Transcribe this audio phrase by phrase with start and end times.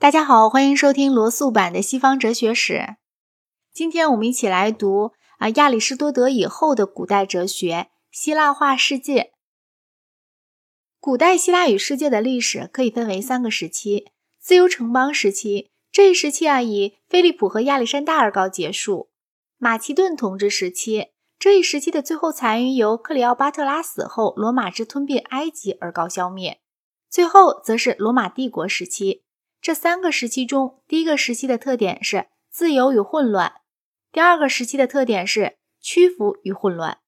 [0.00, 2.96] 大家好，欢迎收听罗素版的西方哲学史。
[3.70, 9.34] 今天我们一起来读啊亚里士多德以后的古代哲学——希腊化世界。
[10.98, 14.06] 古代希腊语世界的历史可以分为三个时期：
[14.38, 19.10] 自由城邦时期，这一时期啊以菲利普和亚历山大而告结束；
[19.58, 21.08] 马其顿统治时期，
[21.38, 26.54] 这一时期的最后残余由克里奥巴特拉死后，罗马之吞并埃及而告消灭；
[27.10, 29.24] 最后则是罗马帝国时期。
[29.60, 33.60] 这三个时期中，第一个时期的特点是自由与混乱；
[34.10, 36.98] 第二个时期的特点是屈服与混乱；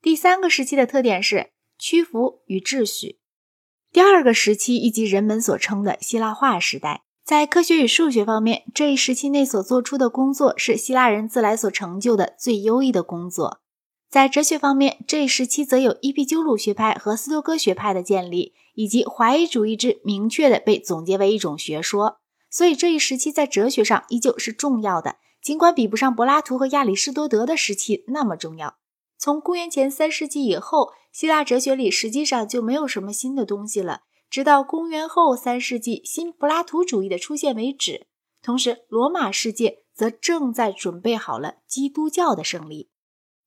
[0.00, 3.18] 第三个时期的特点是屈服与秩序。
[3.90, 13.61] 第二个时期以及人们所称的希腊化时代，在科学与数学方面，这一时期内所做出的工作是希腊人自来所成就的最优异的工作。
[14.12, 18.52] 在哲学方面，这一时期则有伊壁鸠鲁学派和斯多哥学派的建立。
[18.74, 22.16] 以及怀疑主义之明确的被总结为一种学说，
[22.48, 28.76] 所以这一时期在哲学上依旧是重要的，尽管比不上柏拉图和亚里士多德的时期那么重要。
[29.18, 38.06] 从公元前三世纪以后，希腊哲学里实际上就没有什么新的东西了，直到公元后三世纪新柏拉图主义的出现为止。
[38.42, 42.88] 同时，罗马世界则正在准备好了基督教的胜利。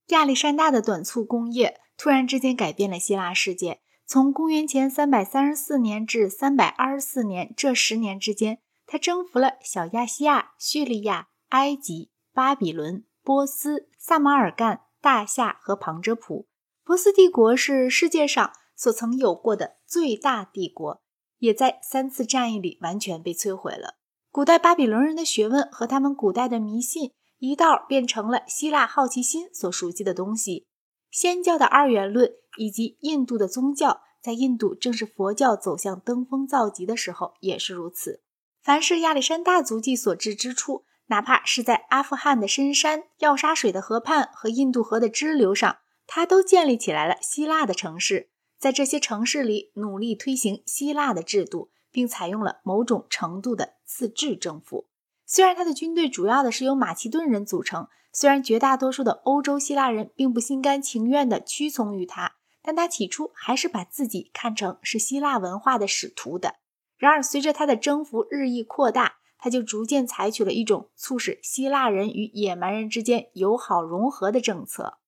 [0.08, 3.82] 亚历山大的短促工业突然之间改变了希腊世界。
[4.06, 16.48] 从公元前三百三十四年至三百二十四年这十年之间，他征服了小亚细亚、叙利亚、埃及、巴比伦、波斯、萨马尔干、大夏和旁遮普。
[16.84, 21.02] 波斯帝国是世界上所曾有过的最大帝国，
[21.40, 23.96] 也在三次战役里完全被摧毁了。
[24.30, 27.14] 古代巴比伦人的学问和他们古代的迷信
[27.48, 30.68] 一道变成了希腊好奇心所熟悉的东西。
[31.12, 38.22] 仙教的二元论以及印度的宗教，在印度正是佛教走向登峰造极的时候，也是如此。
[38.62, 54.88] 凡是亚历山大足迹所至之处，哪怕是在阿富汗的深山、药沙水的河畔和印度河的支流上，他都建立起来了希腊的城市，在这些城市里努力推行希腊的制度，并采用了某种程度的自治政府。
[55.26, 57.88] 虽然他的军队主要的是由马其顿人组成。
[58.18, 66.56] 虽然绝大多数的欧洲希腊人并不心甘情愿地屈从于他，但他起初还是把自己看成是希腊文化的使徒的。
[66.96, 75.00] 然而，随着他的征服日益扩大，他就逐渐采取了一种促使希腊人与野蛮人之间友好融合的政策。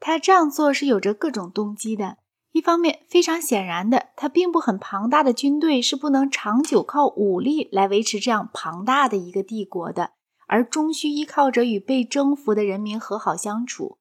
[0.00, 2.16] 他这样做是有着各种动机的。
[2.52, 10.12] 一方面，非常显然的，他并不很庞大的军队是不能长久靠武力来维持这样庞大的一个帝国的。
[10.50, 13.98] 而终需依靠着与被征服的人民和好相处。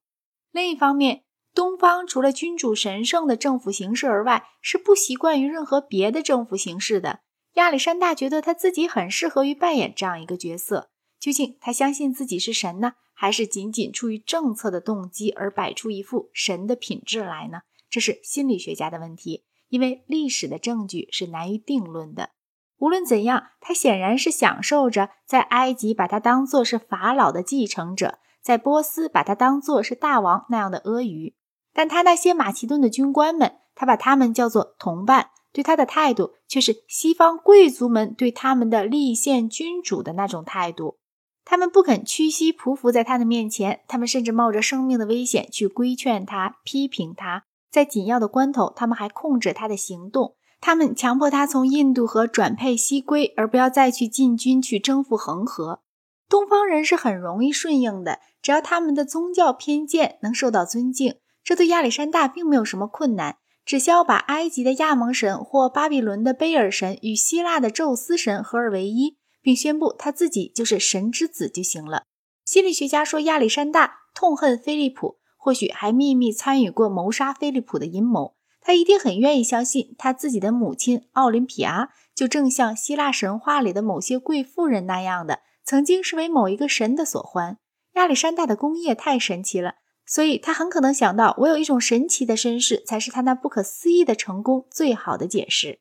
[0.53, 7.19] 另一方面，东方除了君主神圣的政府形式而外，是不习惯于任何别的政府形式的。
[7.55, 10.89] 亚历山大觉得他自己很适合于扮演这样一个角色。
[11.19, 17.63] 究竟他相信自己是神呢，还是仅仅出于政策的动机而摆出一副神的品质来呢？
[17.89, 22.31] 这是心理学家的问题，因为历史的证据是难于定论的。
[22.79, 31.33] 无论怎样，他显然是享受着在埃及把他当作是法老的继承者，在波斯把他当作是大王那样的阿谀。
[31.73, 40.99] 但他那些马其顿的军官们，他把他们叫做同伴，对他的态度却是西方贵族们对他们的立宪君主的那种态度。
[41.43, 47.45] 他们不肯屈膝匍匐在他的面前，他们甚至冒着生命的危险去规劝他、批评他。
[47.71, 50.35] 在紧要的关头，他们还控制他的行动。
[50.59, 55.81] 他们强迫他从印度河转配西归，而不要再去进军去征服恒河。
[56.27, 63.37] 东方人是很容易顺应的，只要他们的宗教偏见能受到尊敬，这对亚历山大并没有什么困难。
[63.63, 72.03] 只需要把埃及的亚蒙神或巴比伦的贝尔神与希腊的宙斯神合二为一，并宣布他自己就是神之子就行了。
[72.45, 75.17] 心理学家说，亚历山大痛恨菲利普，
[75.47, 78.35] 或许还秘密参与过谋杀菲利普的阴谋。
[78.59, 87.59] 他一定很愿意相信，他自己的母亲奥林匹亚就正像希腊神话里的某些贵妇人那样的，曾经是为某一个神的所欢。
[87.93, 95.79] 亚历山大的工业太神奇了，所以他很可能想到，我有一种神奇的身世，才是他那不可思议的成功最好的解释。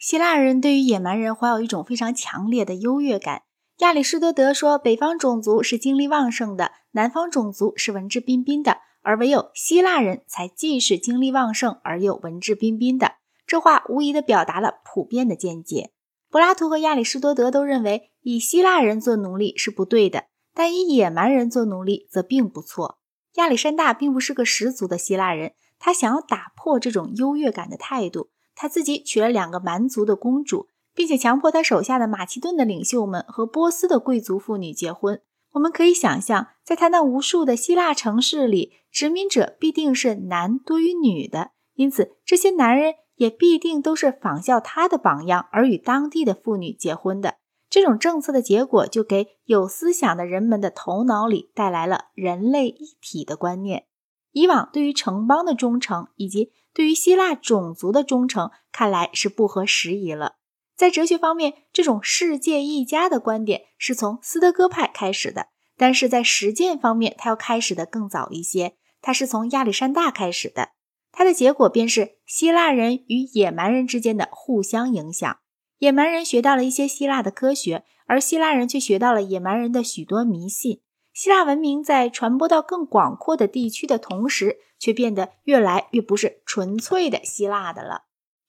[0.00, 3.42] 希腊人对于野蛮人怀有一种非常强烈的优越感。
[3.78, 8.78] 亚里士多德说，北方种族是精力旺盛的，南方种族是文质彬彬的。
[9.08, 13.12] 而唯有希腊人才既是精力旺盛而又文质彬彬的，
[13.46, 15.92] 这话无疑地表达了普遍的见解。
[16.28, 22.98] 柏拉图和亚里士多德都认为，以希腊人做奴隶是不对的，但以野蛮人做奴隶则并不错。
[23.36, 35.22] 亚历山大并不是个十足的希腊人，他想要打破这种优越感的态度，他自己娶了两个蛮族的公主，并且强迫他手下的马其顿的领袖们和波斯的贵族妇女结婚。
[35.52, 47.36] 我们可以想象，在他那无数的希腊城市里，殖民者必定是男多于女的，因此这些男人也必定都是仿效他的榜样而与当地的妇女结婚的。
[47.70, 53.84] 这种政策的结果，就给有思想的人们的头脑里带来了人类一体的观念。
[54.32, 60.38] 以往对于城邦的忠诚，以及对于希腊种族的忠诚，看来是不合时宜了。
[60.74, 65.42] 在哲学方面，这种世界一家的观点是从斯德哥派开始的；
[65.76, 70.70] 但是在实践方面，它要开始的更早一些，它是从亚历山大开始的。
[71.10, 75.38] 它的结果便是希腊人与野蛮人之间的互相影响。
[75.78, 80.82] 野蛮人学到了一些希腊的科学，而希腊人却学到了野蛮人的许多迷信。
[81.12, 88.02] 希腊文明在传播到更广阔的地区的同时，却变得越来越不是纯粹的希腊的了。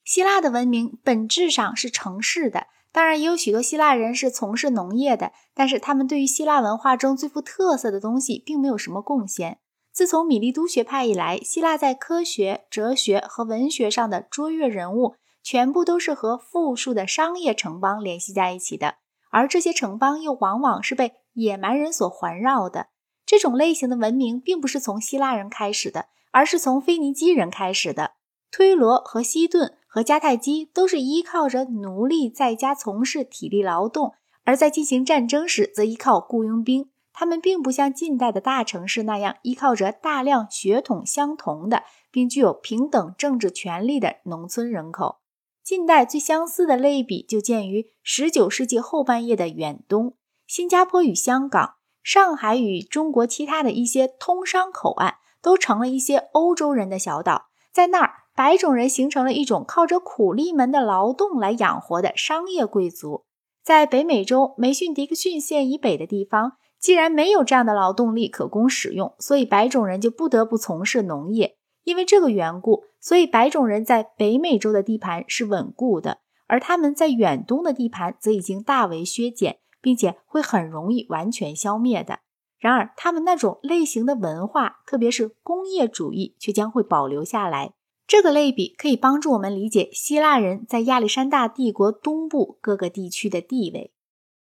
[0.04, 9.60] 希腊的文明本质上是城市的，当然也有许多希腊人是从事农业的，但是他们对于希腊文化中最富特色的东西并没有什么贡献。
[10.00, 18.96] 自从米利都学派以来，希腊在科学、哲学和文学上的卓越人物，全部都是和富庶的商业城邦联系在一起的，
[19.30, 22.88] 而这些城邦又往往是被野蛮人所环绕的。
[23.26, 28.12] 这种类型的文明并不是从希腊人开始的，而是从腓尼基人开始的。
[28.50, 29.76] 推罗和西顿。
[29.86, 34.14] 和迦太基都是依靠着奴隶在家从事体力劳动，
[34.46, 36.92] 而在进行战争时则依靠雇佣兵。
[37.20, 45.18] 他们并不像近代的大城市那样依靠着大量血统相同的并具有平等政治权利的农村人口。
[45.62, 50.16] 近代最相似的类比就见于19世纪后半叶的远东，
[50.48, 58.14] 新加坡与香港、上海与中国其他的一些通商口岸都成了一些欧洲人的小岛，在那儿。
[58.34, 63.26] 白种人形成了一种靠着苦力们的劳动来养活的商业贵族。
[63.62, 71.58] 在北美洲梅逊迪克逊县以北的地方，既然没有这样的劳动力可供使用，所以白种人就不得不从事农业。
[71.84, 82.20] 因为这个缘故，所以白种人在北美洲的地盘是稳固的，而他们在远东的地盘则已经大为削减，并且会很容易完全消灭的。
[82.60, 87.74] 然而，他们那种类型的文化，特别是工业主义，却将会保留下来。
[88.06, 93.94] 这个类比可以帮助我们理解希腊人在亚历山大帝国东部各个地区的地位。